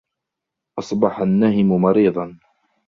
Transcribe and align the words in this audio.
أَصْبَحَ 0.79 1.19
النَّهِمُ 1.23 1.77
مَرِيضًا. 1.81 2.39